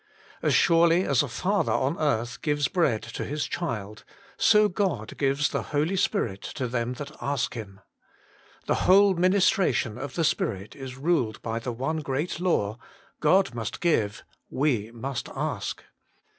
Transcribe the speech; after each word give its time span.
As 0.41 0.55
surely 0.55 1.03
as 1.03 1.21
a 1.21 1.27
father 1.27 1.71
on 1.71 1.95
earth 1.99 2.41
gives 2.41 2.67
bread 2.67 3.03
to 3.03 3.23
his 3.23 3.45
child, 3.45 4.03
so 4.35 4.67
God 4.67 5.15
gives 5.15 5.49
the 5.49 5.61
Holy 5.61 5.95
Spirit 5.95 6.41
to 6.55 6.67
them 6.67 6.93
that 6.93 7.15
ask 7.21 7.53
Him. 7.53 7.81
The 8.65 8.89
whole 8.89 9.13
ministration 9.13 9.99
of 9.99 10.15
the 10.15 10.23
Spirit 10.23 10.75
is 10.75 10.97
ruled 10.97 11.39
by 11.43 11.59
the 11.59 11.71
one 11.71 11.97
great 11.99 12.39
law: 12.39 12.79
God 13.19 13.53
must 13.53 13.79
give, 13.79 14.23
we 14.49 14.89
must 14.89 15.29
ask. 15.35 15.83